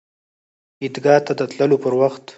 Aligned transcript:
عیدګاه 0.81 1.19
ته 1.25 1.33
د 1.39 1.41
تللو 1.51 1.77
پر 1.83 1.93
وخت 2.01 2.23